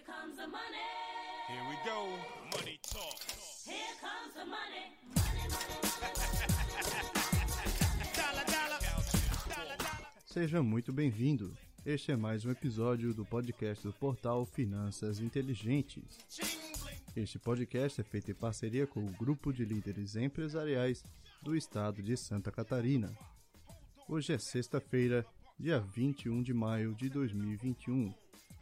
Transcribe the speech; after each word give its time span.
Here 0.00 0.14
comes 0.14 0.36
the 0.36 0.46
money. 0.46 0.88
Here 1.46 1.64
we 1.68 1.76
go. 1.84 2.08
Money 2.56 2.80
talk. 2.82 3.20
Here 3.66 3.94
comes 4.00 4.32
the 4.34 4.46
money. 4.46 4.96
Money. 5.14 5.48
Seja 10.24 10.62
muito 10.62 10.90
bem-vindo. 10.90 11.54
Este 11.84 12.12
é 12.12 12.16
mais 12.16 12.46
um 12.46 12.50
episódio 12.50 13.12
do 13.12 13.26
podcast 13.26 13.86
do 13.86 13.92
portal 13.92 14.46
Finanças 14.46 15.20
Inteligentes. 15.20 16.16
Este 17.14 17.38
podcast 17.38 18.00
é 18.00 18.04
feito 18.04 18.30
em 18.30 18.34
parceria 18.34 18.86
com 18.86 19.04
o 19.04 19.12
grupo 19.12 19.52
de 19.52 19.66
líderes 19.66 20.16
empresariais 20.16 21.04
do 21.42 21.54
estado 21.54 22.02
de 22.02 22.16
Santa 22.16 22.50
Catarina. 22.50 23.14
Hoje 24.08 24.32
é 24.32 24.38
sexta-feira, 24.38 25.26
dia 25.58 25.78
21 25.78 26.42
de 26.42 26.54
maio 26.54 26.94
de 26.94 27.10
2021. 27.10 28.14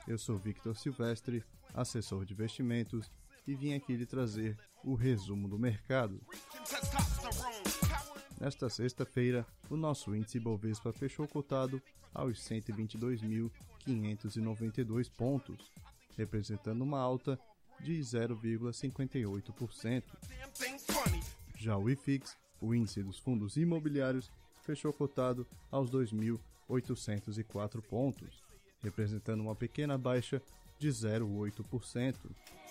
Eu 0.09 0.17
sou 0.17 0.39
Victor 0.39 0.75
Silvestre, 0.75 1.45
assessor 1.75 2.25
de 2.25 2.33
investimentos, 2.33 3.13
e 3.47 3.55
vim 3.55 3.75
aqui 3.75 3.95
lhe 3.95 4.07
trazer 4.07 4.57
o 4.83 4.95
resumo 4.95 5.47
do 5.47 5.59
mercado. 5.59 6.19
Nesta 8.41 8.71
sexta-feira, 8.71 9.47
o 9.69 9.77
nosso 9.77 10.17
índice 10.17 10.41
Bovespa 10.41 10.95
fechou 10.95 11.29
cotado 11.29 11.83
aos 12.15 12.39
122.592 12.39 15.11
pontos, 15.11 15.71
representando 16.17 16.81
uma 16.81 17.01
alta 17.01 17.39
de 17.79 17.99
0,58%. 17.99 20.05
Damn 20.27 20.51
thing 20.53 20.79
funny. 20.91 21.21
Já 21.55 21.77
o 21.77 21.91
IFIX, 21.91 22.35
o 22.63 22.75
índice 22.75 23.03
dos 23.03 23.19
fundos 23.19 23.59
imobiliários, 23.59 24.31
fechou 24.63 24.91
cotado 24.91 25.47
aos 25.71 25.91
2.804 25.91 27.83
pontos, 27.83 28.48
representando 28.83 29.41
uma 29.41 29.55
pequena 29.55 29.97
baixa 29.99 30.43
de 30.79 30.89
0,8%. 30.89 32.17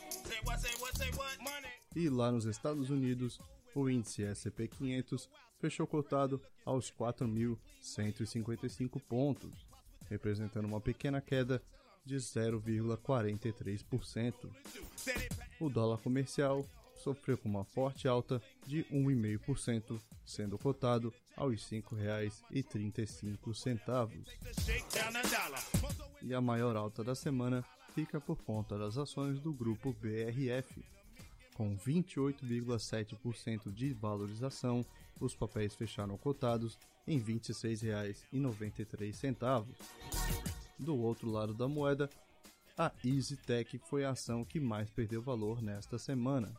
Say 0.09 0.39
what, 0.45 0.61
say 0.61 0.75
what, 0.79 0.97
say 0.97 1.11
what? 1.11 1.37
Money. 1.39 1.69
E 1.95 2.09
lá 2.09 2.29
nos 2.31 2.45
Estados 2.45 2.89
Unidos, 2.89 3.39
o 3.75 3.89
índice 3.89 4.23
S&P 4.23 4.67
500 4.67 5.29
fechou 5.59 5.87
cotado 5.87 6.41
aos 6.65 6.89
4.155 6.91 9.01
pontos, 9.01 9.65
representando 10.09 10.65
uma 10.65 10.79
pequena 10.79 11.19
queda 11.21 11.61
de 12.05 12.15
0,43%. 12.15 14.49
Said 14.95 15.17
it 15.17 15.35
back. 15.35 15.51
O 15.59 15.69
dólar 15.69 15.97
comercial 15.97 16.65
sofreu 16.97 17.37
com 17.37 17.47
uma 17.49 17.63
forte 17.63 18.07
alta 18.07 18.41
de 18.65 18.83
1,5%, 18.85 20.01
sendo 20.25 20.57
cotado 20.57 21.13
aos 21.35 21.69
R$ 21.69 21.81
5,35. 21.81 24.25
The 24.41 24.53
shake 24.61 24.87
down 24.93 25.13
the 25.13 25.21
dollar. 25.23 25.61
E 26.21 26.33
a 26.33 26.41
maior 26.41 26.75
alta 26.75 27.03
da 27.03 27.13
semana 27.15 27.63
fica 27.93 28.19
por 28.19 28.41
conta 28.43 28.77
das 28.77 28.97
ações 28.97 29.39
do 29.39 29.53
grupo 29.53 29.93
BRF. 29.93 30.83
Com 31.55 31.77
28,7% 31.77 33.71
de 33.73 33.93
valorização, 33.93 34.85
os 35.19 35.35
papéis 35.35 35.75
fecharam 35.75 36.17
cotados 36.17 36.77
em 37.07 37.17
R$ 37.17 37.33
26,93. 37.33 39.65
Do 40.77 40.95
outro 40.95 41.31
lado 41.31 41.55
da 41.55 41.67
moeda, 41.67 42.07
a 42.77 42.91
EasyTech 43.03 43.79
foi 43.79 44.05
a 44.05 44.11
ação 44.11 44.45
que 44.45 44.59
mais 44.59 44.91
perdeu 44.91 45.19
valor 45.19 45.63
nesta 45.63 45.97
semana. 45.97 46.53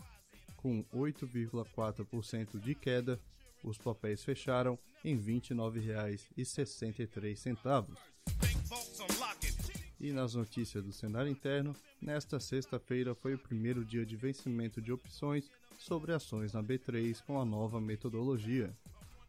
Com 0.59 0.85
8,4% 0.95 2.61
de 2.61 2.75
queda, 2.75 3.19
os 3.65 3.79
papéis 3.79 4.23
fecharam 4.23 4.79
em 5.05 5.17
R$ 5.17 5.41
29,63. 5.41 7.97
Big 8.41 8.59
vaults 8.69 9.01
unlocking. 9.01 9.59
E 10.01 10.13
nas 10.13 10.35
notícias 10.35 10.85
do 10.85 10.93
cenário 10.93 11.31
interno, 11.31 11.75
nesta 12.01 12.39
sexta-feira 12.39 13.17
foi 13.17 13.35
o 13.35 13.39
primeiro 13.39 13.85
dia 13.85 14.07
de 14.07 14.15
vencimento 14.15 14.81
de 14.81 14.93
opções 14.93 15.51
sobre 15.77 16.13
ações 16.13 16.53
na 16.53 16.63
B3 16.63 17.21
com 17.25 17.41
a 17.41 17.45
nova 17.45 17.81
metodologia. 17.81 18.73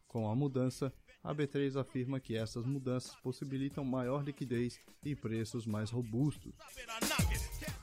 Com 0.06 0.30
a 0.30 0.34
mudança, 0.34 0.92
a 1.24 1.34
B3 1.34 1.74
afirma 1.74 2.20
que 2.20 2.36
essas 2.36 2.64
mudanças 2.64 3.16
possibilitam 3.16 3.84
maior 3.84 4.22
liquidez 4.22 4.78
e 5.04 5.16
preços 5.16 5.66
mais 5.66 5.90
robustos. 5.90 6.52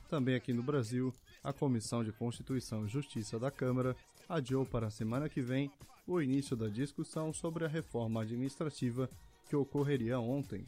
Também 0.09 0.35
aqui 0.35 0.53
no 0.53 0.63
Brasil, 0.63 1.13
a 1.47 1.53
Comissão 1.53 2.03
de 2.03 2.11
Constituição 2.11 2.85
e 2.85 2.89
Justiça 2.89 3.39
da 3.39 3.49
Câmara 3.49 3.95
adiou 4.27 4.65
para 4.65 4.87
a 4.87 4.91
semana 4.91 5.29
que 5.29 5.41
vem 5.41 5.71
o 6.05 6.21
início 6.21 6.57
da 6.57 6.67
discussão 6.67 7.31
sobre 7.31 7.63
a 7.63 7.69
reforma 7.69 8.21
administrativa 8.21 9.09
que 9.47 9.55
ocorreria 9.55 10.19
ontem. 10.19 10.67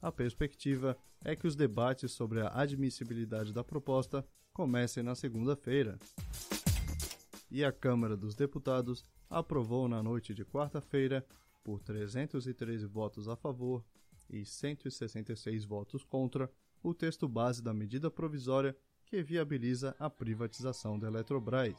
A 0.00 0.10
perspectiva 0.10 0.96
é 1.22 1.36
que 1.36 1.46
os 1.46 1.54
debates 1.54 2.12
sobre 2.12 2.40
a 2.40 2.50
admissibilidade 2.54 3.52
da 3.52 3.62
proposta 3.62 4.26
comecem 4.50 5.02
na 5.02 5.14
segunda-feira. 5.14 5.98
E 7.50 7.62
a 7.62 7.70
Câmara 7.70 8.16
dos 8.16 8.34
Deputados 8.34 9.04
aprovou 9.28 9.88
na 9.88 10.02
noite 10.02 10.32
de 10.32 10.42
quarta-feira, 10.42 11.22
por 11.62 11.82
313 11.82 12.86
votos 12.86 13.28
a 13.28 13.36
favor 13.36 13.84
e 14.30 14.42
166 14.42 15.66
votos 15.66 16.02
contra, 16.02 16.50
o 16.82 16.94
texto 16.94 17.28
base 17.28 17.62
da 17.62 17.74
medida 17.74 18.10
provisória 18.10 18.74
que 19.06 19.22
viabiliza 19.22 19.94
a 19.98 20.10
privatização 20.10 20.98
da 20.98 21.06
Eletrobras. 21.08 21.76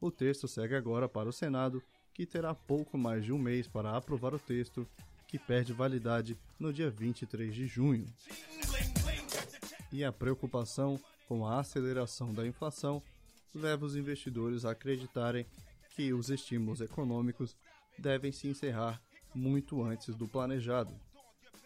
O 0.00 0.10
texto 0.10 0.46
segue 0.46 0.74
agora 0.74 1.08
para 1.08 1.28
o 1.28 1.32
Senado, 1.32 1.82
que 2.14 2.24
terá 2.24 2.54
pouco 2.54 2.96
mais 2.96 3.24
de 3.24 3.32
um 3.32 3.38
mês 3.38 3.66
para 3.66 3.96
aprovar 3.96 4.34
o 4.34 4.38
texto, 4.38 4.86
que 5.26 5.38
perde 5.38 5.72
validade 5.72 6.38
no 6.58 6.72
dia 6.72 6.90
23 6.90 7.54
de 7.54 7.66
junho. 7.66 8.06
E 9.92 10.04
a 10.04 10.12
preocupação 10.12 11.00
com 11.26 11.46
a 11.46 11.58
aceleração 11.58 12.32
da 12.32 12.46
inflação 12.46 13.02
leva 13.54 13.84
os 13.84 13.96
investidores 13.96 14.64
a 14.64 14.70
acreditarem 14.70 15.46
que 15.94 16.12
os 16.12 16.30
estímulos 16.30 16.80
econômicos 16.80 17.56
devem 17.98 18.30
se 18.30 18.46
encerrar 18.46 19.00
muito 19.34 19.82
antes 19.82 20.14
do 20.14 20.28
planejado. 20.28 20.94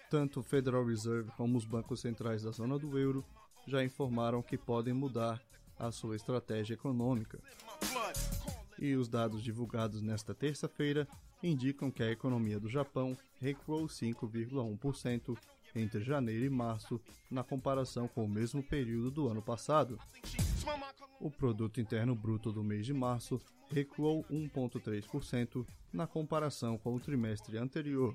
Tanto 0.08 0.40
o 0.40 0.42
Federal 0.42 0.84
Reserve 0.84 1.30
como 1.36 1.58
os 1.58 1.64
bancos 1.64 2.00
centrais 2.00 2.42
da 2.42 2.50
zona 2.50 2.78
do 2.78 2.98
euro 2.98 3.24
já 3.66 3.84
informaram 3.84 4.43
que 4.43 4.59
podem 4.59 4.93
mudar 4.93 5.41
a 5.78 5.91
sua 5.91 6.16
estratégia 6.16 6.75
econômica. 6.75 7.38
E 8.78 8.94
os 8.94 9.09
dados 9.09 9.43
divulgados 9.43 10.03
nesta 10.03 10.34
terça-feira 10.34 11.06
indicam 11.43 11.91
que 11.91 12.03
a 12.03 12.10
economia 12.10 12.60
do 12.60 12.69
Japão 12.69 13.16
recuou 13.41 13.87
5,1% 13.87 15.37
entre 15.75 16.03
janeiro 16.03 16.44
e 16.44 16.50
março, 16.50 17.00
na 17.31 17.44
comparação 17.44 18.09
com 18.09 18.25
o 18.25 18.28
mesmo 18.28 18.62
período 18.62 19.10
do 19.10 19.28
ano 19.28 19.43
passado. 19.43 19.99
O 21.20 21.31
produto 21.31 21.81
interno 21.81 22.15
bruto 22.15 22.50
do 22.50 22.65
mês 22.65 22.84
de 22.84 22.93
março 22.93 23.41
recuou 23.69 24.25
1,3% 24.25 25.66
na 25.93 26.06
comparação 26.06 26.76
com 26.76 26.94
o 26.94 27.00
trimestre 27.00 27.56
anterior. 27.56 28.15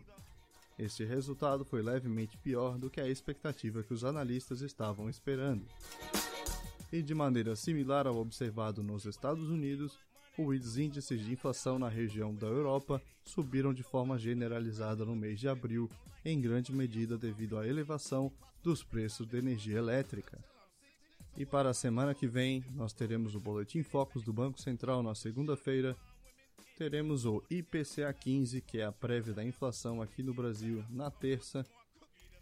Este 0.77 1.05
resultado 1.05 1.63
foi 1.63 1.81
levemente 1.81 2.37
pior 2.37 2.77
do 2.77 2.89
que 2.89 2.99
a 2.99 3.07
expectativa 3.07 3.81
que 3.81 3.93
os 3.93 4.03
analistas 4.03 4.61
estavam 4.61 5.09
esperando. 5.09 5.65
E 6.91 7.01
de 7.01 7.15
maneira 7.15 7.55
similar 7.55 8.05
ao 8.05 8.17
observado 8.17 8.83
nos 8.83 9.05
Estados 9.05 9.49
Unidos, 9.49 9.97
os 10.37 10.77
índices 10.77 11.21
de 11.21 11.31
inflação 11.31 11.79
na 11.79 11.87
região 11.87 12.35
da 12.35 12.47
Europa 12.47 13.01
subiram 13.23 13.73
de 13.73 13.83
forma 13.83 14.19
generalizada 14.19 15.05
no 15.05 15.15
mês 15.15 15.39
de 15.39 15.47
abril, 15.47 15.89
em 16.25 16.41
grande 16.41 16.73
medida 16.73 17.17
devido 17.17 17.57
à 17.57 17.65
elevação 17.65 18.31
dos 18.61 18.83
preços 18.83 19.25
de 19.27 19.37
energia 19.37 19.77
elétrica. 19.77 20.43
E 21.37 21.45
para 21.45 21.69
a 21.69 21.73
semana 21.73 22.13
que 22.13 22.27
vem, 22.27 22.63
nós 22.73 22.93
teremos 22.93 23.35
o 23.35 23.39
Boletim 23.39 23.83
Focus 23.83 24.23
do 24.23 24.33
Banco 24.33 24.59
Central 24.59 25.03
na 25.03 25.13
segunda-feira. 25.13 25.95
Teremos 26.77 27.25
o 27.25 27.41
IPCA 27.49 28.13
15, 28.13 28.59
que 28.59 28.79
é 28.79 28.85
a 28.85 28.91
prévia 28.91 29.33
da 29.33 29.43
inflação 29.43 30.01
aqui 30.01 30.21
no 30.21 30.33
Brasil, 30.33 30.83
na 30.89 31.09
terça. 31.09 31.65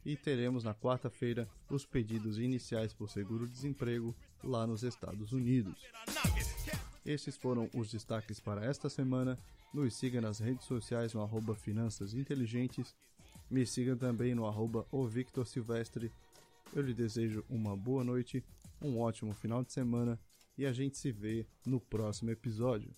E 0.03 0.17
teremos 0.17 0.63
na 0.63 0.73
quarta-feira 0.73 1.47
os 1.69 1.85
pedidos 1.85 2.39
iniciais 2.39 2.93
por 2.93 3.09
seguro-desemprego 3.11 4.15
lá 4.43 4.65
nos 4.65 4.81
Estados 4.81 5.31
Unidos. 5.33 5.85
Esses 7.05 7.37
foram 7.37 7.69
os 7.75 7.91
destaques 7.91 8.39
para 8.39 8.65
esta 8.65 8.89
semana. 8.89 9.37
Nos 9.71 9.95
siga 9.95 10.19
nas 10.19 10.39
redes 10.39 10.65
sociais 10.65 11.13
no 11.13 11.21
arroba 11.21 11.53
Finanças 11.53 12.15
Inteligentes. 12.15 12.95
Me 13.51 13.67
siga 13.67 13.95
também 13.95 14.33
no 14.33 14.47
arroba 14.47 14.83
o 14.91 15.05
Victor 15.05 15.45
Silvestre. 15.45 16.11
Eu 16.75 16.81
lhe 16.81 16.93
desejo 16.93 17.45
uma 17.47 17.77
boa 17.77 18.03
noite, 18.03 18.43
um 18.81 18.99
ótimo 18.99 19.31
final 19.35 19.63
de 19.63 19.71
semana 19.71 20.19
e 20.57 20.65
a 20.65 20.73
gente 20.73 20.97
se 20.97 21.11
vê 21.11 21.45
no 21.65 21.79
próximo 21.79 22.31
episódio. 22.31 22.95